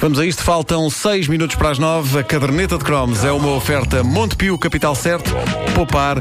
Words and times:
Vamos 0.00 0.18
a 0.18 0.24
isto, 0.24 0.42
faltam 0.42 0.88
6 0.88 1.28
minutos 1.28 1.56
para 1.56 1.70
as 1.70 1.78
9. 1.78 2.20
A 2.20 2.24
caderneta 2.24 2.78
de 2.78 2.84
cromos 2.84 3.22
é 3.22 3.30
uma 3.30 3.50
oferta 3.50 4.02
Montepio 4.02 4.56
Capital 4.58 4.94
Certo. 4.94 5.30
Poupar 5.74 6.16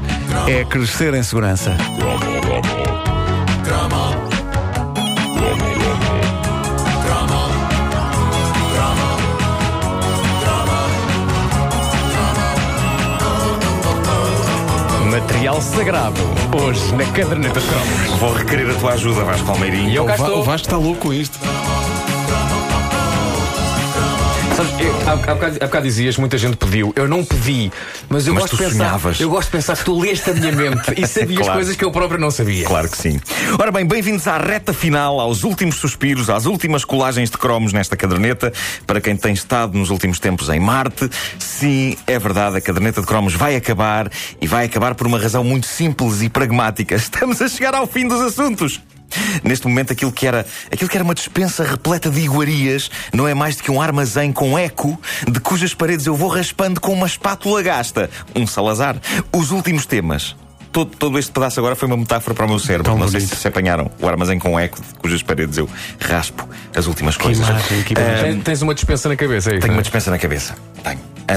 é 0.48 0.66
crescer 0.66 1.14
em 1.14 1.24
segurança. 1.24 1.78
Material 15.10 15.60
sagrado. 15.62 16.22
Hoje 16.62 16.94
na 16.96 17.06
caderneta 17.06 17.60
de 17.60 17.68
cromos. 17.68 18.20
Vou 18.20 18.34
requerer 18.34 18.70
a 18.70 18.74
tua 18.76 18.94
ajuda, 18.94 19.24
Vasco 19.24 19.48
Palmeirinho. 19.48 19.90
E 19.90 19.96
eu 19.96 20.04
O, 20.04 20.08
cá 20.08 20.16
estou. 20.16 20.40
o 20.40 20.44
Vasco 20.44 20.68
está 20.68 20.78
louco 20.78 21.00
com 21.08 21.14
isto. 21.14 21.40
Sabes, 24.60 24.74
eu, 24.82 25.10
há, 25.10 25.16
bocado, 25.16 25.58
há 25.62 25.66
bocado 25.68 25.86
dizias, 25.86 26.18
muita 26.18 26.38
gente 26.38 26.58
pediu. 26.58 26.92
Eu 26.94 27.08
não 27.08 27.24
pedi, 27.24 27.72
mas 28.10 28.28
eu 28.28 28.34
Mas 28.34 28.44
gosto 28.44 28.58
de 28.58 28.64
pensar. 28.64 28.76
sonhavas. 28.78 29.20
Eu 29.22 29.30
gosto 29.30 29.46
de 29.46 29.52
pensar 29.54 29.78
que 29.78 29.86
tu 29.86 29.98
leste 29.98 30.30
a 30.30 30.34
minha 30.34 30.52
mente 30.52 30.94
e 31.02 31.08
sabias 31.08 31.40
Claro. 31.40 31.54
coisas 31.54 31.76
que 31.78 31.86
eu 31.86 31.90
próprio 31.94 32.20
não 32.20 32.30
sabia. 32.30 32.66
Claro 32.66 32.90
que 32.90 32.98
sim. 32.98 33.22
Ora 33.58 33.72
bem, 33.72 33.86
bem-vindos 33.86 34.28
à 34.28 34.38
reta 34.38 34.74
final, 34.74 35.18
aos 35.22 35.46
últimos 35.46 35.76
suspiros, 35.76 36.30
às 36.30 36.46
últimas 36.46 36.84
colagens 36.84 37.30
de 37.30 37.38
cromos 37.38 37.72
nesta 37.72 37.96
caderneta. 37.96 38.52
Para 38.86 39.00
quem 39.00 39.16
tem 39.16 39.32
estado 39.32 39.78
nos 39.78 39.92
últimos 39.92 40.20
tempos 40.20 40.50
em 40.50 40.60
Marte, 40.60 41.10
sim, 41.40 41.96
é 42.06 42.20
verdade, 42.20 42.58
a 42.58 42.62
caderneta 42.62 43.00
de 43.00 43.08
cromos 43.08 43.34
vai 43.34 43.56
acabar 43.56 44.12
e 44.42 44.46
vai 44.46 44.66
acabar 44.66 44.94
por 44.94 45.08
uma 45.08 45.18
razão 45.18 45.42
muito 45.42 45.68
simples 45.68 46.22
e 46.22 46.28
pragmática. 46.28 46.96
Estamos 47.00 47.42
a 47.42 47.48
chegar 47.48 47.74
ao 47.74 47.88
fim 47.88 48.06
dos 48.10 48.20
assuntos. 48.20 48.82
Neste 49.44 49.68
momento, 49.68 49.94
aquilo 49.94 50.12
que, 50.12 50.28
era, 50.28 50.46
aquilo 50.72 50.90
que 50.90 50.98
era 50.98 51.04
uma 51.04 51.16
despensa 51.16 51.64
repleta 51.64 52.10
de 52.10 52.20
iguarias 52.20 52.90
não 53.14 53.28
é 53.28 53.34
mais 53.34 53.56
do 53.56 53.64
que 53.64 53.72
um 53.72 53.82
armazém 53.82 54.32
com 54.32 54.58
eco, 54.58 55.00
de 55.30 55.40
cujas 55.40 55.74
paredes 55.74 56.06
eu 56.06 56.16
vou 56.16 56.30
raspando 56.30 56.80
com 56.80 56.94
uma 56.94 57.08
espátula 57.08 57.62
gasta. 57.62 58.10
Um 58.36 58.46
Salazar. 58.46 58.98
Os 59.32 59.52
últimos 59.52 59.86
temas. 59.86 60.36
Todo, 60.72 60.96
todo 60.96 61.18
este 61.18 61.32
pedaço 61.32 61.60
agora 61.60 61.76
foi 61.76 61.88
uma 61.88 61.98
metáfora 61.98 62.36
para 62.36 62.46
o 62.46 62.50
meu 62.50 62.60
cérebro. 62.60 62.92
Tão 62.92 62.98
não 62.98 63.08
sei 63.08 63.20
bonito. 63.20 63.36
se 63.36 63.42
se 63.42 63.48
apanharam. 63.48 63.90
O 64.00 64.08
armazém 64.08 64.38
com 64.38 64.60
eco, 64.60 64.80
de 64.80 64.94
cujas 65.00 65.24
paredes 65.24 65.58
eu 65.58 65.68
raspo 66.00 66.48
as 66.76 66.86
últimas 66.86 67.18
coisas. 67.18 67.48
imagem, 67.48 67.84
que 67.84 67.94
imagem. 67.94 68.34
Tens, 68.34 68.44
tens 68.44 68.62
uma 68.62 68.76
dispensa 68.76 69.10
na 69.10 69.16
cabeça 69.16 69.52
aí. 69.52 69.60
tenho 69.60 69.74
uma 69.74 69.82
dispensa 69.82 70.12
na 70.12 70.20
cabeça. 70.20 70.56
Tenho. 70.84 71.00
A, 71.28 71.34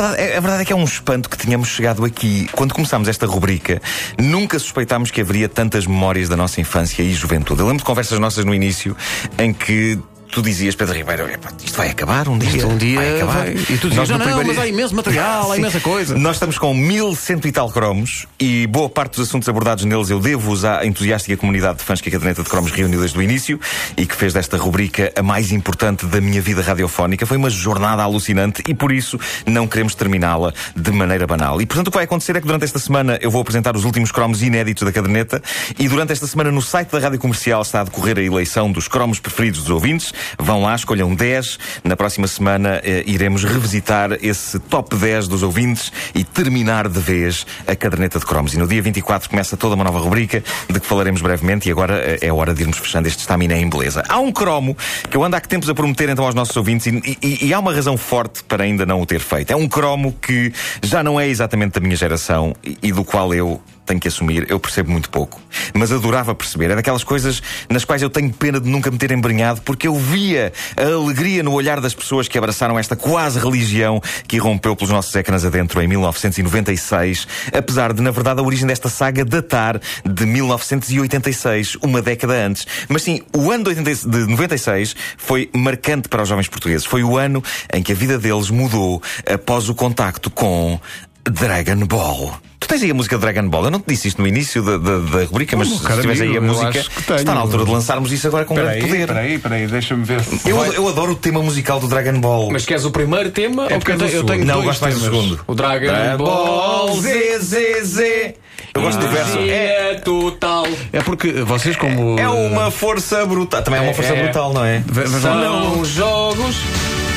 verdade, 0.00 0.22
é- 0.22 0.36
a 0.36 0.40
verdade 0.40 0.62
é 0.62 0.64
que 0.64 0.72
é 0.72 0.76
um 0.76 0.84
espanto 0.84 1.28
que 1.28 1.36
tínhamos 1.36 1.68
chegado 1.68 2.04
aqui. 2.04 2.48
Quando 2.52 2.72
começámos 2.74 3.08
esta 3.08 3.26
rubrica, 3.26 3.80
nunca 4.18 4.58
suspeitámos 4.58 5.10
que 5.10 5.20
haveria 5.20 5.48
tantas 5.48 5.86
memórias 5.86 6.28
da 6.28 6.36
nossa 6.36 6.60
infância 6.60 7.02
e 7.02 7.12
juventude. 7.12 7.60
Eu 7.60 7.66
lembro 7.66 7.78
de 7.78 7.84
conversas 7.84 8.18
nossas 8.18 8.44
no 8.44 8.54
início 8.54 8.96
em 9.38 9.52
que. 9.52 9.98
Tu 10.30 10.42
dizias, 10.42 10.74
Pedro 10.76 10.94
Ribeiro, 10.94 11.28
"Epá, 11.28 11.50
isto 11.64 11.76
vai 11.76 11.88
acabar 11.88 12.28
um 12.28 12.38
dia. 12.38 12.50
Isto 12.50 12.68
um 12.68 12.76
dia 12.76 12.96
vai 13.00 13.16
acabar. 13.16 13.32
vai- 13.44 13.52
E 13.54 13.78
tu 13.78 13.88
dizias, 13.88 14.08
não, 14.08 14.18
não, 14.18 14.26
primeiro- 14.26 14.48
mas 14.48 14.58
há 14.58 14.66
imenso 14.68 14.94
material, 14.94 15.50
há 15.50 15.56
imensa 15.58 15.80
coisa. 15.80 16.16
Nós 16.16 16.36
estamos 16.36 16.58
com 16.58 16.72
1100 16.74 17.48
e 17.48 17.52
tal 17.52 17.70
cromos 17.72 18.26
e 18.38 18.66
boa 18.66 18.88
parte 18.90 19.16
dos 19.16 19.26
assuntos 19.26 19.48
abordados 19.48 19.84
neles 19.84 20.10
eu 20.10 20.20
devo-os 20.20 20.64
à 20.64 20.84
entusiástica 20.84 21.36
comunidade 21.36 21.78
de 21.78 21.84
fãs 21.84 22.00
que 22.00 22.08
a 22.08 22.12
caderneta 22.12 22.42
de 22.42 22.48
cromos 22.50 22.70
reuniu 22.72 23.00
desde 23.00 23.18
o 23.18 23.22
início 23.22 23.58
e 23.96 24.04
que 24.06 24.14
fez 24.14 24.32
desta 24.34 24.56
rubrica 24.58 25.10
a 25.16 25.22
mais 25.22 25.50
importante 25.50 26.04
da 26.06 26.20
minha 26.20 26.40
vida 26.42 26.62
radiofónica. 26.62 27.24
Foi 27.26 27.36
uma 27.36 27.50
jornada 27.50 28.02
alucinante 28.02 28.62
e 28.68 28.74
por 28.74 28.92
isso 28.92 29.18
não 29.46 29.66
queremos 29.66 29.94
terminá-la 29.94 30.52
de 30.76 30.92
maneira 30.92 31.26
banal. 31.26 31.60
E 31.60 31.66
portanto 31.66 31.88
o 31.88 31.90
que 31.90 31.96
vai 31.96 32.04
acontecer 32.04 32.36
é 32.36 32.40
que 32.40 32.46
durante 32.46 32.64
esta 32.64 32.78
semana 32.78 33.18
eu 33.22 33.30
vou 33.30 33.40
apresentar 33.40 33.74
os 33.76 33.84
últimos 33.84 34.12
cromos 34.12 34.42
inéditos 34.42 34.84
da 34.84 34.92
caderneta 34.92 35.42
e 35.78 35.88
durante 35.88 36.12
esta 36.12 36.26
semana 36.26 36.52
no 36.52 36.60
site 36.62 36.90
da 36.90 36.98
Rádio 36.98 37.18
Comercial 37.18 37.62
está 37.62 37.80
a 37.80 37.84
decorrer 37.84 38.18
a 38.18 38.22
eleição 38.22 38.70
dos 38.70 38.86
cromos 38.88 39.18
preferidos 39.18 39.60
dos 39.62 39.70
ouvintes. 39.70 40.12
Vão 40.38 40.62
lá, 40.62 40.74
escolham 40.74 41.14
10. 41.14 41.58
Na 41.84 41.96
próxima 41.96 42.26
semana 42.26 42.80
eh, 42.84 43.04
iremos 43.06 43.44
revisitar 43.44 44.12
esse 44.22 44.58
top 44.58 44.96
10 44.96 45.28
dos 45.28 45.42
ouvintes 45.42 45.92
e 46.14 46.24
terminar 46.24 46.88
de 46.88 46.98
vez 47.00 47.46
a 47.66 47.76
caderneta 47.76 48.18
de 48.18 48.26
cromos. 48.26 48.54
E 48.54 48.58
no 48.58 48.66
dia 48.66 48.82
24 48.82 49.28
começa 49.30 49.56
toda 49.56 49.74
uma 49.74 49.84
nova 49.84 49.98
rubrica 49.98 50.42
de 50.68 50.80
que 50.80 50.86
falaremos 50.86 51.20
brevemente 51.20 51.68
e 51.68 51.72
agora 51.72 51.94
eh, 51.98 52.18
é 52.22 52.32
hora 52.32 52.52
de 52.54 52.62
irmos 52.62 52.78
fechando 52.78 53.08
este 53.08 53.20
estaminé 53.20 53.58
em 53.60 53.68
beleza. 53.68 54.02
Há 54.08 54.18
um 54.18 54.32
cromo 54.32 54.76
que 55.10 55.16
eu 55.16 55.22
ando 55.24 55.36
há 55.36 55.40
que 55.40 55.48
tempos 55.48 55.68
a 55.68 55.74
prometer 55.74 56.08
então 56.08 56.24
aos 56.24 56.34
nossos 56.34 56.56
ouvintes 56.56 56.86
e, 56.86 57.18
e- 57.22 57.46
e 57.46 57.54
há 57.54 57.58
uma 57.58 57.72
razão 57.72 57.96
forte 57.96 58.42
para 58.44 58.64
ainda 58.64 58.84
não 58.86 59.00
o 59.00 59.06
ter 59.06 59.20
feito. 59.20 59.50
É 59.52 59.56
um 59.56 59.68
cromo 59.68 60.12
que 60.20 60.52
já 60.82 61.02
não 61.02 61.18
é 61.20 61.28
exatamente 61.28 61.72
da 61.74 61.80
minha 61.80 61.96
geração 61.96 62.54
e, 62.64 62.76
e 62.82 62.92
do 62.92 63.04
qual 63.04 63.32
eu 63.34 63.60
tenho 63.88 64.00
que 64.00 64.08
assumir, 64.08 64.46
eu 64.48 64.60
percebo 64.60 64.90
muito 64.90 65.10
pouco. 65.10 65.40
Mas 65.74 65.90
adorava 65.90 66.34
perceber. 66.34 66.70
É 66.70 66.76
daquelas 66.76 67.02
coisas 67.02 67.42
nas 67.68 67.84
quais 67.84 68.02
eu 68.02 68.10
tenho 68.10 68.30
pena 68.32 68.60
de 68.60 68.68
nunca 68.68 68.90
me 68.90 68.98
ter 68.98 69.10
embrenhado, 69.10 69.62
porque 69.62 69.88
eu 69.88 69.96
via 69.96 70.52
a 70.76 70.94
alegria 70.94 71.42
no 71.42 71.52
olhar 71.52 71.80
das 71.80 71.94
pessoas 71.94 72.28
que 72.28 72.36
abraçaram 72.36 72.78
esta 72.78 72.94
quase 72.94 73.38
religião 73.38 74.00
que 74.26 74.36
irrompeu 74.36 74.76
pelos 74.76 74.92
nossos 74.92 75.14
ecrãs 75.14 75.44
adentro 75.44 75.80
em 75.80 75.88
1996, 75.88 77.26
apesar 77.52 77.92
de, 77.92 78.02
na 78.02 78.10
verdade, 78.10 78.40
a 78.40 78.42
origem 78.42 78.66
desta 78.66 78.88
saga 78.88 79.24
datar 79.24 79.80
de 80.04 80.26
1986, 80.26 81.76
uma 81.82 82.02
década 82.02 82.34
antes. 82.34 82.66
Mas 82.88 83.02
sim, 83.02 83.22
o 83.34 83.50
ano 83.50 83.64
de, 83.64 83.70
80 83.70 84.08
de 84.08 84.18
96 84.26 84.94
foi 85.16 85.50
marcante 85.54 86.08
para 86.08 86.22
os 86.22 86.28
jovens 86.28 86.48
portugueses. 86.48 86.84
Foi 86.84 87.02
o 87.02 87.16
ano 87.16 87.42
em 87.72 87.82
que 87.82 87.92
a 87.92 87.94
vida 87.94 88.18
deles 88.18 88.50
mudou 88.50 89.02
após 89.26 89.68
o 89.68 89.74
contacto 89.74 90.30
com 90.30 90.78
Dragon 91.24 91.86
Ball. 91.86 92.32
Tu 92.60 92.66
tens 92.66 92.82
aí 92.82 92.90
a 92.90 92.94
música 92.94 93.16
de 93.16 93.20
Dragon 93.22 93.48
Ball? 93.48 93.64
Eu 93.66 93.70
não 93.70 93.80
te 93.80 93.86
disse 93.88 94.08
isto 94.08 94.20
no 94.20 94.26
início 94.26 94.62
da, 94.62 94.76
da, 94.78 94.98
da 94.98 95.24
rubrica, 95.24 95.56
mas 95.56 95.68
Como, 95.68 95.80
se 95.80 96.00
tiveres 96.00 96.20
aí 96.20 96.36
a 96.36 96.40
música, 96.40 96.78
está 96.80 97.34
na 97.34 97.40
altura 97.40 97.64
de 97.64 97.70
lançarmos 97.70 98.10
isso 98.12 98.26
agora 98.26 98.44
com 98.44 98.54
grande 98.54 98.80
poder. 98.80 99.06
peraí, 99.06 99.38
peraí, 99.38 99.66
deixa-me 99.66 100.04
ver. 100.04 100.20
Eu, 100.44 100.62
eu 100.72 100.88
adoro 100.88 101.12
o 101.12 101.16
tema 101.16 101.40
musical 101.42 101.78
do 101.80 101.86
Dragon 101.88 102.18
Ball. 102.20 102.50
Mas 102.50 102.66
queres 102.66 102.84
o 102.84 102.90
primeiro 102.90 103.30
tema 103.30 103.62
ou 103.64 103.68
porque 103.78 103.92
eu 103.92 103.98
tenho- 103.98 104.10
eu 104.10 104.24
tenho 104.24 104.40
segundo? 104.40 104.44
não, 104.46 104.54
dois 104.54 104.66
gosto 104.66 104.82
mais 104.82 104.94
do 104.96 105.00
segundo. 105.04 105.40
O 105.46 105.54
Dragon, 105.54 105.86
Ball 106.18 107.00
Z. 107.00 107.38
Z, 107.40 107.84
Z. 107.84 108.34
Eu 108.74 108.82
gosto 108.82 108.98
do 108.98 109.08
verso. 109.08 109.38
É, 109.38 109.92
É 109.92 109.94
total. 109.94 110.66
É 110.92 111.00
porque 111.00 111.30
vocês, 111.32 111.76
como. 111.76 112.18
é 112.18 112.28
uma 112.28 112.70
força 112.70 113.24
brutal. 113.24 113.62
Também 113.62 113.80
é 113.80 113.82
uma 113.84 113.94
força 113.94 114.12
É. 114.14 114.22
brutal, 114.22 114.52
não 114.52 114.64
é? 114.64 114.82
Ve- 114.86 115.04
vejam 115.04 115.34
lá. 115.34 115.62
São 115.74 115.84
jogos. 115.84 116.56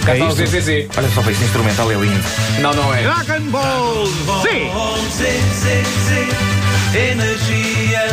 Cá 0.06 0.14
está 0.16 0.26
o 0.26 0.30
isso? 0.30 0.46
ZZZ. 0.46 0.88
Olha 0.98 1.10
só 1.10 1.22
para 1.22 1.32
este 1.32 1.44
instrumental, 1.44 1.92
é 1.92 1.96
lindo. 1.96 2.24
Não, 2.60 2.74
não 2.74 2.94
é. 2.94 3.04
Dragon 3.04 3.42
Ball 3.52 4.06
Z! 4.42 4.72
Energia 6.94 8.08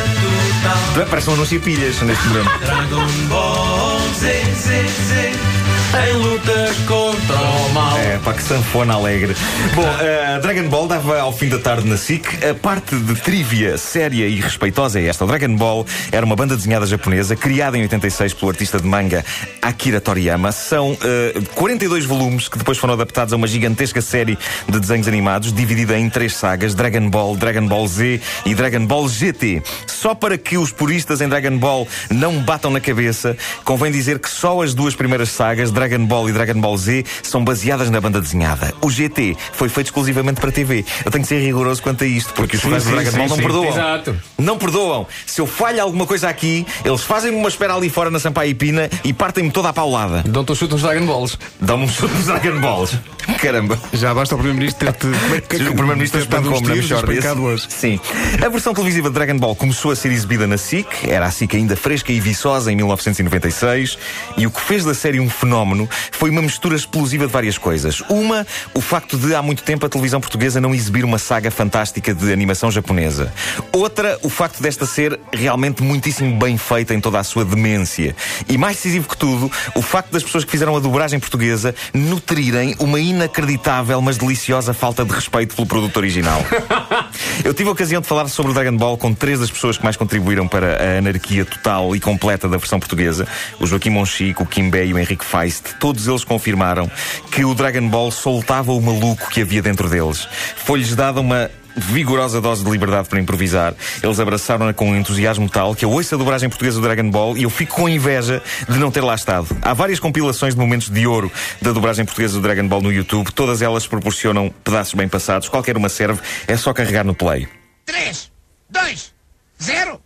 total. 0.94 1.06
Parece 1.10 1.30
um 1.30 1.34
anúncio 1.34 1.58
de 1.58 1.64
pilhas 1.64 2.00
neste 2.02 2.26
momento. 2.28 2.50
Dragon 2.60 3.06
Ball 3.28 3.98
Z, 4.14 4.44
Z, 4.54 4.86
Z. 5.08 5.77
Em 5.90 6.12
luta 6.12 6.74
contra 6.86 7.40
o 7.40 7.72
mal. 7.72 7.98
É, 7.98 8.18
pá, 8.18 8.34
que 8.34 8.42
sanfona 8.42 8.92
alegre. 8.92 9.34
Bom, 9.74 9.88
eh, 10.00 10.38
Dragon 10.42 10.68
Ball 10.68 10.86
dava 10.86 11.18
ao 11.18 11.32
fim 11.32 11.48
da 11.48 11.58
tarde 11.58 11.88
na 11.88 11.96
SIC. 11.96 12.44
A 12.44 12.54
parte 12.54 12.94
de 12.94 13.14
trivia 13.14 13.78
séria 13.78 14.26
e 14.26 14.38
respeitosa 14.38 15.00
é 15.00 15.06
esta. 15.06 15.24
O 15.24 15.26
Dragon 15.26 15.56
Ball 15.56 15.86
era 16.12 16.26
uma 16.26 16.36
banda 16.36 16.54
desenhada 16.54 16.84
japonesa, 16.84 17.34
criada 17.34 17.78
em 17.78 17.82
86 17.82 18.34
pelo 18.34 18.50
artista 18.50 18.78
de 18.78 18.86
manga 18.86 19.24
Akira 19.62 19.98
Toriyama. 19.98 20.52
São 20.52 20.96
eh, 21.02 21.40
42 21.54 22.04
volumes 22.04 22.48
que 22.48 22.58
depois 22.58 22.76
foram 22.76 22.92
adaptados 22.92 23.32
a 23.32 23.36
uma 23.36 23.46
gigantesca 23.46 24.02
série 24.02 24.38
de 24.68 24.78
desenhos 24.78 25.08
animados, 25.08 25.54
dividida 25.54 25.98
em 25.98 26.10
três 26.10 26.34
sagas: 26.36 26.74
Dragon 26.74 27.08
Ball, 27.08 27.34
Dragon 27.34 27.66
Ball 27.66 27.88
Z 27.88 28.20
e 28.44 28.54
Dragon 28.54 28.84
Ball 28.84 29.08
GT. 29.08 29.62
Só 29.86 30.14
para 30.14 30.36
que 30.36 30.58
os 30.58 30.70
puristas 30.70 31.22
em 31.22 31.28
Dragon 31.28 31.56
Ball 31.56 31.88
não 32.10 32.42
batam 32.42 32.70
na 32.70 32.78
cabeça, 32.78 33.34
convém 33.64 33.90
dizer 33.90 34.18
que 34.18 34.28
só 34.28 34.60
as 34.60 34.74
duas 34.74 34.94
primeiras 34.94 35.30
sagas, 35.30 35.70
Dragon 35.78 36.04
Ball 36.06 36.28
e 36.28 36.32
Dragon 36.32 36.60
Ball 36.60 36.76
Z, 36.76 37.04
são 37.22 37.44
baseadas 37.44 37.88
na 37.88 38.00
banda 38.00 38.20
desenhada. 38.20 38.74
O 38.80 38.90
GT 38.90 39.36
foi 39.52 39.68
feito 39.68 39.86
exclusivamente 39.88 40.40
para 40.40 40.50
TV. 40.50 40.84
Eu 41.04 41.10
tenho 41.12 41.22
que 41.22 41.28
ser 41.28 41.40
rigoroso 41.40 41.80
quanto 41.80 42.02
a 42.02 42.06
isto, 42.06 42.32
porque 42.34 42.56
os 42.56 42.62
Sim, 42.62 42.70
fãs 42.70 42.82
do 42.82 42.88
sim, 42.90 42.94
Dragon 42.96 43.10
sim, 43.12 43.16
Ball 43.18 43.28
não 43.28 43.36
sim. 43.36 43.42
perdoam. 43.42 43.68
Exato. 43.68 44.16
Não 44.38 44.58
perdoam. 44.58 45.06
Se 45.24 45.40
eu 45.40 45.46
falho 45.46 45.80
alguma 45.80 46.04
coisa 46.04 46.28
aqui, 46.28 46.66
eles 46.84 47.02
fazem-me 47.02 47.36
uma 47.38 47.48
espera 47.48 47.74
ali 47.74 47.88
fora 47.88 48.10
na 48.10 48.18
Sampaio 48.18 48.50
e 48.50 48.54
Pina 48.54 48.90
e 49.04 49.12
partem-me 49.12 49.50
toda 49.52 49.68
a 49.68 49.72
paulada. 49.72 50.24
Dão-te 50.26 50.50
os 50.52 50.58
chutes 50.58 50.72
nos 50.74 50.82
Dragon 50.82 51.06
Balls. 51.06 51.38
Dão-me 51.60 51.84
um 51.84 51.88
chute 51.88 52.12
nos 52.14 52.26
Dragon 52.26 52.60
Balls. 52.60 52.98
Caramba. 53.40 53.78
Já 53.92 54.12
basta 54.14 54.34
o 54.34 54.38
Primeiro-Ministro 54.38 54.86
ter-te. 54.86 55.06
é 55.36 55.40
que- 55.40 55.56
O 55.56 55.74
Primeiro-Ministro 55.74 56.20
espancou-me 56.20 56.72
uns 56.72 56.90
na 56.90 56.96
espancado 56.96 57.42
hoje. 57.42 57.66
Sim. 57.68 58.00
A 58.44 58.48
versão 58.48 58.72
televisiva 58.74 59.08
de 59.08 59.14
Dragon 59.14 59.36
Ball 59.38 59.54
começou 59.54 59.92
a 59.92 59.96
ser 59.96 60.10
exibida 60.10 60.46
na 60.46 60.56
SIC, 60.56 60.88
era 61.08 61.26
a 61.26 61.30
SIC 61.30 61.54
ainda 61.54 61.76
fresca 61.76 62.10
e 62.12 62.18
viçosa 62.18 62.72
em 62.72 62.76
1996, 62.76 63.98
e 64.36 64.46
o 64.46 64.50
que 64.50 64.60
fez 64.60 64.84
da 64.84 64.94
série 64.94 65.20
um 65.20 65.28
fenómeno 65.28 65.67
foi 66.10 66.30
uma 66.30 66.42
mistura 66.42 66.76
explosiva 66.76 67.26
de 67.26 67.32
várias 67.32 67.58
coisas. 67.58 68.00
Uma, 68.08 68.46
o 68.74 68.80
facto 68.80 69.16
de 69.16 69.34
há 69.34 69.42
muito 69.42 69.62
tempo 69.62 69.86
a 69.86 69.88
televisão 69.88 70.20
portuguesa 70.20 70.60
não 70.60 70.74
exibir 70.74 71.04
uma 71.04 71.18
saga 71.18 71.50
fantástica 71.50 72.14
de 72.14 72.32
animação 72.32 72.70
japonesa. 72.70 73.32
Outra, 73.72 74.18
o 74.22 74.28
facto 74.28 74.62
desta 74.62 74.86
ser 74.86 75.18
realmente 75.32 75.82
muitíssimo 75.82 76.38
bem 76.38 76.56
feita 76.56 76.94
em 76.94 77.00
toda 77.00 77.18
a 77.18 77.24
sua 77.24 77.44
demência. 77.44 78.14
E 78.48 78.56
mais 78.56 78.76
decisivo 78.76 79.08
que 79.08 79.16
tudo, 79.16 79.50
o 79.74 79.82
facto 79.82 80.10
das 80.10 80.22
pessoas 80.22 80.44
que 80.44 80.50
fizeram 80.50 80.76
a 80.76 80.80
dobragem 80.80 81.18
portuguesa 81.20 81.74
nutrirem 81.92 82.74
uma 82.78 83.00
inacreditável, 83.00 84.00
mas 84.00 84.16
deliciosa 84.16 84.72
falta 84.72 85.04
de 85.04 85.12
respeito 85.12 85.54
pelo 85.54 85.66
produto 85.66 85.96
original. 85.96 86.42
Eu 87.44 87.54
tive 87.54 87.68
a 87.68 87.72
ocasião 87.72 88.00
de 88.00 88.06
falar 88.08 88.28
sobre 88.28 88.52
o 88.52 88.54
Dragon 88.54 88.76
Ball 88.76 88.96
com 88.96 89.12
três 89.12 89.40
das 89.40 89.50
pessoas 89.50 89.76
que 89.76 89.84
mais 89.84 89.96
contribuíram 89.96 90.46
para 90.46 90.76
a 90.76 90.98
anarquia 90.98 91.44
total 91.44 91.94
e 91.94 92.00
completa 92.00 92.48
da 92.48 92.56
versão 92.56 92.78
portuguesa: 92.78 93.26
o 93.60 93.66
Joaquim 93.66 93.90
Monchique, 93.90 94.42
o 94.42 94.46
Kim 94.46 94.70
Bay 94.70 94.88
e 94.88 94.94
o 94.94 94.98
Henrique 94.98 95.24
Feist. 95.58 95.74
Todos 95.78 96.06
eles 96.06 96.24
confirmaram 96.24 96.90
que 97.30 97.44
o 97.44 97.54
Dragon 97.54 97.86
Ball 97.88 98.10
soltava 98.10 98.72
o 98.72 98.80
maluco 98.80 99.28
que 99.30 99.42
havia 99.42 99.62
dentro 99.62 99.88
deles. 99.88 100.28
Foi-lhes 100.56 100.94
dada 100.94 101.20
uma 101.20 101.50
vigorosa 101.76 102.40
dose 102.40 102.64
de 102.64 102.70
liberdade 102.70 103.08
para 103.08 103.20
improvisar. 103.20 103.72
Eles 104.02 104.18
abraçaram-na 104.18 104.72
com 104.72 104.90
um 104.90 104.96
entusiasmo 104.96 105.48
tal 105.48 105.76
que 105.76 105.84
eu 105.84 105.90
ouço 105.90 106.14
a 106.14 106.18
dobragem 106.18 106.48
portuguesa 106.48 106.80
do 106.80 106.82
Dragon 106.82 107.08
Ball 107.08 107.36
e 107.36 107.44
eu 107.44 107.50
fico 107.50 107.76
com 107.76 107.88
inveja 107.88 108.42
de 108.68 108.78
não 108.78 108.90
ter 108.90 109.00
lá 109.00 109.14
estado. 109.14 109.56
Há 109.62 109.72
várias 109.74 110.00
compilações 110.00 110.54
de 110.54 110.60
momentos 110.60 110.90
de 110.90 111.06
ouro 111.06 111.30
da 111.62 111.72
dobragem 111.72 112.04
portuguesa 112.04 112.34
do 112.34 112.40
Dragon 112.40 112.66
Ball 112.66 112.82
no 112.82 112.92
YouTube. 112.92 113.30
Todas 113.32 113.62
elas 113.62 113.86
proporcionam 113.86 114.52
pedaços 114.64 114.94
bem 114.94 115.08
passados. 115.08 115.48
Qualquer 115.48 115.76
uma 115.76 115.88
serve. 115.88 116.20
É 116.48 116.56
só 116.56 116.72
carregar 116.72 117.04
no 117.04 117.14
play. 117.14 117.46
3, 117.86 118.30
2, 118.70 119.14
0. 119.62 120.00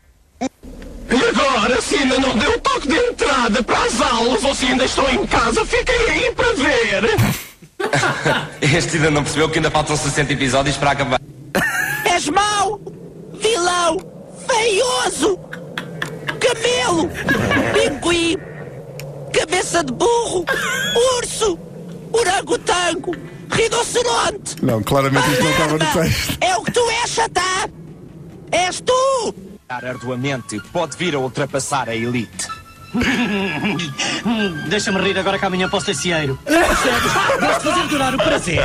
Agora, 1.63 1.81
se 1.81 1.95
ainda 1.95 2.19
não 2.19 2.37
deu 2.37 2.51
o 2.51 2.59
toque 2.59 2.89
de 2.89 2.97
entrada 2.97 3.63
para 3.63 3.85
as 3.85 4.01
aulas 4.01 4.43
ou 4.43 4.53
se 4.53 4.67
ainda 4.67 4.85
estou 4.85 5.09
em 5.09 5.25
casa, 5.25 5.65
fiquem 5.65 5.95
aí 6.11 6.35
para 6.35 6.53
ver. 6.55 7.05
Este 8.61 8.97
ainda 8.97 9.13
não 9.13 9.23
percebeu 9.23 9.49
que 9.49 9.59
ainda 9.59 9.71
faltam 9.71 9.97
60 9.97 10.33
episódios 10.33 10.77
para 10.77 10.91
acabar. 10.91 11.21
És 12.05 12.29
mau, 12.31 12.81
vilão, 13.35 13.97
feioso, 14.49 15.39
camelo, 16.41 17.09
pinguim, 17.73 18.37
cabeça 19.33 19.85
de 19.85 19.93
burro, 19.93 20.45
urso, 21.19 21.57
orangotango, 22.13 23.15
rinoceronte. 23.53 24.57
Não, 24.65 24.83
claramente 24.83 25.31
isto 25.31 25.45
não 25.45 25.51
estava 25.53 25.73
no 25.75 25.79
texto. 25.79 26.39
É 26.41 26.57
o 26.57 26.63
que 26.65 26.73
tu 26.73 26.81
és, 26.91 27.09
Satã. 27.09 27.71
És 28.51 28.81
tu. 28.81 29.52
Arduamente 29.81 30.61
pode 30.73 30.97
vir 30.97 31.15
a 31.15 31.19
ultrapassar 31.19 31.89
a 31.89 31.95
elite. 31.95 32.47
Deixa-me 34.69 35.01
rir 35.01 35.19
agora 35.19 35.39
que 35.39 35.47
amanhã 35.47 35.69
posso 35.69 35.87
ter 35.87 35.95
cieiro. 35.95 36.39
Percebes? 36.45 37.59
De 37.59 37.65
fazer 37.65 37.87
durar 37.89 38.15
o 38.15 38.19
prazer. 38.19 38.61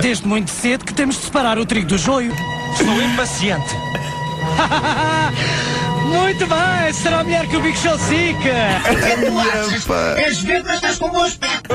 Desde 0.00 0.26
muito 0.26 0.50
cedo 0.50 0.84
que 0.84 0.92
temos 0.92 1.16
de 1.16 1.22
separar 1.22 1.58
o 1.58 1.64
trigo 1.64 1.86
do 1.86 1.96
joio. 1.96 2.34
Estou 2.72 3.02
impaciente. 3.02 3.70
Muito 6.10 6.44
bem, 6.46 6.92
será 6.92 7.22
melhor 7.22 7.46
que 7.46 7.56
o 7.56 7.60
Big 7.60 7.78
Show 7.78 7.96
Sica. 7.98 8.82
És 10.16 10.40
verde, 10.40 10.66
mas 10.66 10.76
estás 10.76 10.98
com 10.98 11.08
bom 11.08 11.22
aspecto. 11.22 11.68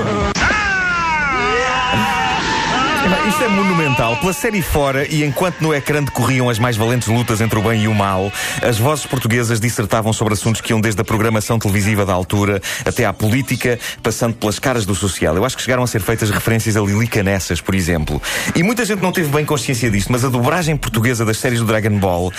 Isto 3.27 3.43
é 3.43 3.47
monumental. 3.47 4.15
Pela 4.17 4.33
série 4.33 4.61
fora, 4.61 5.07
e 5.07 5.23
enquanto 5.23 5.59
no 5.59 5.73
ecrã 5.73 6.03
decorriam 6.03 6.47
as 6.47 6.59
mais 6.59 6.77
valentes 6.77 7.07
lutas 7.07 7.41
entre 7.41 7.57
o 7.57 7.61
bem 7.61 7.81
e 7.83 7.87
o 7.87 7.93
mal, 7.93 8.31
as 8.61 8.77
vozes 8.77 9.07
portuguesas 9.07 9.59
dissertavam 9.59 10.13
sobre 10.13 10.35
assuntos 10.35 10.61
que 10.61 10.71
iam 10.71 10.79
desde 10.79 11.01
a 11.01 11.03
programação 11.03 11.57
televisiva 11.57 12.05
da 12.05 12.13
altura 12.13 12.61
até 12.85 13.03
à 13.03 13.11
política, 13.11 13.79
passando 14.03 14.35
pelas 14.35 14.59
caras 14.59 14.85
do 14.85 14.93
social. 14.93 15.35
Eu 15.35 15.43
acho 15.43 15.57
que 15.57 15.63
chegaram 15.63 15.81
a 15.81 15.87
ser 15.87 16.01
feitas 16.01 16.29
referências 16.29 16.77
a 16.77 16.81
Lili 16.81 17.07
Canessas, 17.07 17.59
por 17.59 17.73
exemplo. 17.73 18.21
E 18.55 18.61
muita 18.61 18.85
gente 18.85 19.01
não 19.01 19.11
teve 19.11 19.29
bem 19.29 19.43
consciência 19.43 19.89
disto, 19.89 20.11
mas 20.11 20.23
a 20.23 20.29
dobragem 20.29 20.77
portuguesa 20.77 21.25
das 21.25 21.37
séries 21.37 21.59
do 21.59 21.65
Dragon 21.65 21.97
Ball 21.97 22.31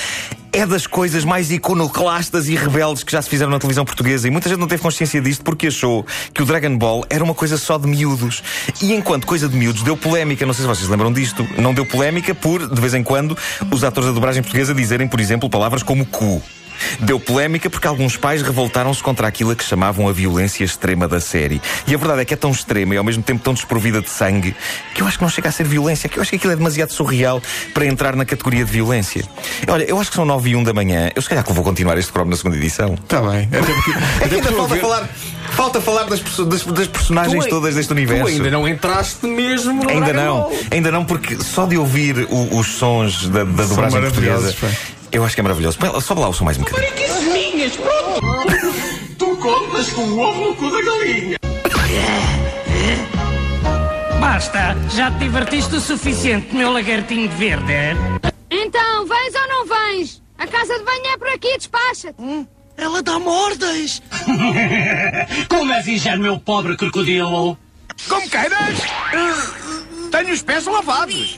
é 0.57 0.65
das 0.65 0.87
coisas 0.87 1.23
mais 1.23 1.51
iconoclastas 1.51 2.49
e 2.49 2.57
rebeldes 2.57 3.05
que 3.05 3.13
já 3.13 3.21
se 3.21 3.29
fizeram 3.29 3.51
na 3.51 3.59
televisão 3.59 3.85
portuguesa. 3.85 4.27
E 4.27 4.31
muita 4.31 4.49
gente 4.49 4.59
não 4.59 4.67
teve 4.67 4.81
consciência 4.81 5.21
disto 5.21 5.45
porque 5.45 5.67
achou 5.67 6.05
que 6.33 6.43
o 6.43 6.47
Dragon 6.47 6.79
Ball 6.79 7.05
era 7.11 7.23
uma 7.23 7.35
coisa 7.35 7.59
só 7.59 7.77
de 7.77 7.87
miúdos. 7.87 8.43
E 8.81 8.95
enquanto 8.95 9.27
coisa 9.27 9.51
de 9.51 9.55
miúdos, 9.55 9.83
deu 9.83 9.99
polémica. 9.99 10.47
Não 10.47 10.55
sei 10.55 10.63
se 10.63 10.69
vocês 10.69 10.89
lembram 10.89 11.13
disto. 11.13 11.47
Não 11.59 11.75
deu 11.75 11.85
polémica 11.85 12.35
por, 12.35 12.67
de 12.67 12.81
vez 12.81 12.95
em 12.95 13.03
quando, 13.03 13.37
os 13.71 13.85
atores 13.85 14.09
da 14.09 14.15
dobragem 14.15 14.43
portuguesa 14.43 14.75
dizerem, 14.75 15.07
por 15.07 15.21
exemplo, 15.21 15.51
palavras 15.51 15.83
como 15.83 16.07
cu. 16.07 16.43
Deu 17.01 17.19
polémica 17.21 17.69
porque 17.71 17.87
alguns 17.87 18.17
pais 18.17 18.43
revoltaram-se 18.43 19.03
contra 19.03 19.27
aquilo 19.27 19.51
a 19.51 19.57
que 19.57 19.65
chamavam 19.65 20.09
a 20.09 20.13
violência 20.13 20.65
extrema 20.65 21.07
da 21.09 21.21
série. 21.21 21.61
E 21.87 21.95
a 21.95 21.99
verdade 21.99 22.21
é 22.23 22.25
que 22.25 22.35
é 22.35 22.37
tão 22.37 22.51
extrema 22.51 22.95
e 22.95 22.99
ao 22.99 23.05
mesmo 23.05 23.23
tempo 23.23 23.43
tão 23.43 23.55
desprovida 23.55 24.01
de 24.01 24.09
sangue 24.11 24.55
que 24.95 25.03
eu 25.03 25.07
acho 25.07 25.19
que 25.19 25.25
não 25.25 25.31
chega 25.31 25.49
a 25.49 25.53
ser 25.53 25.65
violência, 25.67 26.09
que 26.09 26.19
eu 26.19 26.23
acho 26.23 26.31
que 26.31 26.37
aquilo 26.37 26.53
é 26.53 26.57
demasiado 26.57 26.91
surreal 26.93 27.43
para 27.75 27.87
entrar 27.87 28.17
na 28.17 28.25
categoria 28.25 28.65
de 28.65 28.71
violência. 28.73 29.25
Olha, 29.69 29.85
eu 29.85 29.99
acho 30.01 30.11
que 30.11 30.17
são 30.17 30.25
9 30.25 30.51
e 30.51 30.57
1 30.57 30.65
da 30.65 30.73
manhã. 30.73 31.11
Eu 31.15 31.23
se 31.23 31.29
calhar 31.29 31.45
que 31.45 31.53
vou 31.53 31.65
continuar 31.65 31.97
este 31.99 32.11
programa 32.13 32.31
na 32.31 32.37
segunda 32.37 32.57
edição. 32.57 32.95
Está 32.95 33.21
bem. 33.23 33.49
Até 33.53 33.61
porque, 33.61 33.91
É 34.25 34.29
que 34.29 34.35
ainda 34.37 34.53
falta 34.53 34.75
ver- 34.75 34.81
falar, 34.81 35.09
falta 35.51 35.81
falar 35.81 36.05
das, 36.05 36.21
das- 36.21 36.65
das 36.65 36.87
personagens 36.89 37.35
Tu 37.39 37.43
ai- 37.45 37.49
todas 37.51 37.75
deste 37.75 37.89
Tu 37.89 37.93
universo. 37.93 38.27
ainda 38.29 38.51
não 38.51 38.67
entraste 38.69 39.27
mesmo 39.27 39.85
no 39.85 39.91
Ainda 39.91 40.13
Dragon 40.13 40.25
não, 40.25 40.41
Ball. 40.43 40.53
ainda 40.71 40.91
não, 40.93 41.05
porque 41.05 41.37
só 41.43 41.67
de 41.67 41.77
ouvir 41.77 42.27
o- 42.31 42.59
os 42.59 42.67
sons 42.75 43.29
da, 43.29 43.45
da 43.45 43.65
dobragem 43.65 44.01
portuguesa, 44.01 44.55
pá. 44.61 44.69
Eu 45.17 45.25
acho 45.25 45.35
que 45.35 45.41
é 45.41 45.43
maravilhoso. 45.43 45.79
Sobe 46.03 46.21
lá 46.21 46.29
o 46.29 46.33
som 46.33 46.45
mais 46.45 46.59
um 46.59 46.63
bocadinho. 46.63 47.33
minhas, 47.33 47.75
pronto. 47.77 48.21
tu 49.19 49.37
contas 49.37 49.91
com 49.93 50.03
o 50.03 50.21
ovo 50.21 50.41
no 50.49 50.57
cu 50.57 50.71
da 50.71 50.83
galinha. 50.83 51.39
Basta, 54.21 54.77
já 54.95 55.11
te 55.11 55.19
divertiste 55.19 55.75
o 55.75 55.81
suficiente, 55.81 56.55
meu 56.55 56.71
lagartinho 56.71 57.29
de 57.29 57.37
verde. 57.37 57.73
Então, 58.51 59.07
vens 59.07 59.35
ou 59.35 59.49
não 59.49 59.67
vens? 59.67 60.23
A 60.37 60.47
casa 60.47 60.79
de 60.79 60.85
banho 60.85 61.07
é 61.07 61.17
por 61.17 61.29
aqui, 61.29 61.57
despacha-te. 61.57 62.49
Ela 62.77 63.03
dá-me 63.03 63.27
ordens. 63.27 64.03
Como 65.49 65.73
és 65.73 65.89
ingênuo, 65.89 66.23
meu 66.23 66.39
pobre 66.39 66.77
crocodilo? 66.77 67.57
Como 68.07 68.29
queiras. 68.29 68.79
Tenho 70.11 70.33
os 70.33 70.43
pés 70.43 70.65
lavados. 70.67 71.37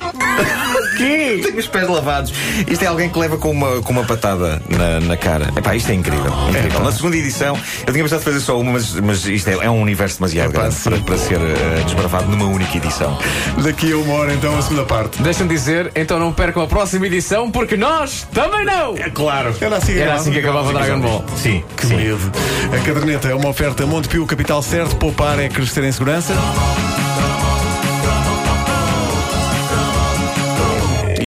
Tenho 0.96 1.58
os 1.58 1.66
pés 1.66 1.88
lavados. 1.88 2.32
Isto 2.68 2.82
é 2.84 2.86
alguém 2.86 3.08
que 3.08 3.18
leva 3.18 3.36
com 3.36 3.50
uma, 3.50 3.80
com 3.82 3.92
uma 3.92 4.04
patada 4.04 4.60
na, 4.68 5.00
na 5.00 5.16
cara. 5.16 5.50
Epá, 5.56 5.74
isto 5.74 5.90
é 5.90 5.94
incrível. 5.94 6.32
incrível. 6.48 6.80
Na 6.80 6.92
segunda 6.92 7.16
edição, 7.16 7.58
eu 7.86 7.92
tinha 7.92 8.04
pensado 8.04 8.22
fazer 8.22 8.40
só 8.40 8.58
uma, 8.58 8.72
mas, 8.72 8.92
mas 8.94 9.24
isto 9.26 9.48
é, 9.48 9.66
é 9.66 9.70
um 9.70 9.80
universo 9.82 10.18
demasiado 10.18 10.50
Epá, 10.50 10.60
grande 10.60 10.74
sim. 10.76 10.90
para, 10.90 10.98
para 11.00 11.18
ser 11.18 11.40
eh, 11.40 11.82
desbravado 11.84 12.26
numa 12.30 12.46
única 12.46 12.76
edição. 12.76 13.18
Daqui 13.62 13.92
a 13.92 13.96
uma 13.96 14.14
hora, 14.14 14.32
então, 14.34 14.56
a 14.56 14.62
segunda 14.62 14.84
parte. 14.84 15.20
Deixa-me 15.22 15.48
dizer, 15.48 15.90
então 15.94 16.18
não 16.18 16.32
percam 16.32 16.62
a 16.62 16.66
próxima 16.66 17.06
edição, 17.06 17.50
porque 17.50 17.76
nós 17.76 18.26
também 18.32 18.64
não! 18.64 18.94
Claro. 19.14 19.54
Era 19.60 19.76
assim 19.76 19.92
que 19.92 19.98
Era 19.98 20.02
acabava. 20.02 20.20
assim 20.20 20.32
que 20.32 20.38
acabava 20.38 20.68
o 20.68 20.72
Dragon 20.72 21.00
Ball. 21.00 21.24
Sim, 21.36 21.64
Que 21.76 21.86
medo. 21.86 22.32
A 22.72 22.84
caderneta 22.84 23.28
é 23.28 23.34
uma 23.34 23.48
oferta 23.48 23.86
Montepio 23.86 24.24
Capital 24.26 24.62
Certo. 24.62 24.96
Poupar 24.96 25.38
é 25.38 25.48
crescer 25.48 25.84
em 25.84 25.92
segurança. 25.92 26.34